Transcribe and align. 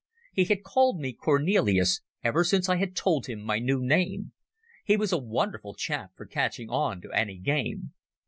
(He 0.33 0.45
had 0.45 0.63
called 0.63 0.99
me 0.99 1.13
Cornelis 1.13 2.01
ever 2.23 2.43
since 2.43 2.67
I 2.67 2.77
had 2.77 2.95
told 2.95 3.27
him 3.27 3.39
my 3.39 3.59
new 3.59 3.85
name. 3.85 4.31
He 4.83 4.97
was 4.97 5.11
a 5.11 5.19
wonderful 5.19 5.75
chap 5.75 6.09
for 6.15 6.25
catching 6.25 6.71
on 6.71 7.01
to 7.01 7.11
any 7.11 7.37
game.) 7.37 7.93